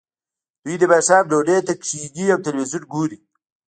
دوی 0.63 0.75
د 0.79 0.83
ماښام 0.91 1.23
ډوډۍ 1.31 1.57
ته 1.67 1.73
کیښني 1.81 2.25
او 2.33 2.39
تلویزیون 2.45 2.83
ګوري 2.93 3.19